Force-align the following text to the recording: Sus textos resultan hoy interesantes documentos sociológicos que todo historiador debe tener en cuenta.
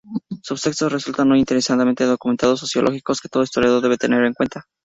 Sus 0.41 0.63
textos 0.63 0.91
resultan 0.91 1.31
hoy 1.31 1.37
interesantes 1.37 2.07
documentos 2.09 2.59
sociológicos 2.59 3.21
que 3.21 3.29
todo 3.29 3.43
historiador 3.43 3.83
debe 3.83 3.97
tener 3.97 4.23
en 4.25 4.33
cuenta. 4.33 4.65